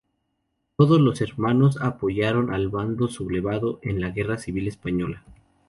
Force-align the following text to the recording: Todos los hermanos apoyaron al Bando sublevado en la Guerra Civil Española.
Todos 0.77 0.99
los 0.99 1.21
hermanos 1.21 1.77
apoyaron 1.79 2.51
al 2.51 2.69
Bando 2.69 3.07
sublevado 3.07 3.77
en 3.83 4.01
la 4.01 4.09
Guerra 4.09 4.39
Civil 4.39 4.67
Española. 4.67 5.23